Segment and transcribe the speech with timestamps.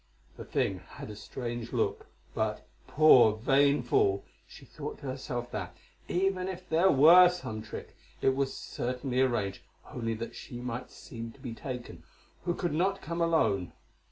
[0.35, 5.75] The thing had a strange look, but, poor, vain fool, she thought to herself that,
[6.07, 9.61] even if there were some trick, it was certainly arranged
[9.93, 12.01] only that she might seem to be taken,
[12.45, 13.73] who could not come alone.